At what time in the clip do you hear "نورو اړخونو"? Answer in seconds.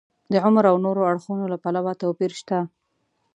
0.85-1.45